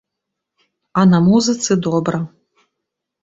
А 1.01 1.03
на 1.11 1.19
музыцы 1.27 1.77
добра. 1.87 2.19